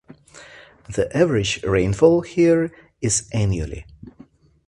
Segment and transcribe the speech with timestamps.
[0.91, 3.85] The average rainfall here is annually.